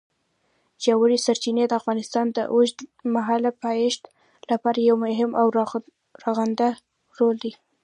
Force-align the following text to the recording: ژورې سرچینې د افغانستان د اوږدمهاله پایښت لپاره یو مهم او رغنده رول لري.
ژورې 0.83 1.17
سرچینې 1.25 1.63
د 1.67 1.73
افغانستان 1.81 2.25
د 2.31 2.39
اوږدمهاله 2.53 3.51
پایښت 3.63 4.03
لپاره 4.51 4.79
یو 4.89 4.95
مهم 5.05 5.31
او 5.41 5.47
رغنده 6.25 6.69
رول 7.17 7.35
لري. 7.41 7.51